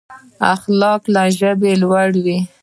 اخلاق 0.53 1.01
له 1.13 1.23
ژبې 1.39 1.71
لوړ 1.81 2.07
دي. 2.25 2.37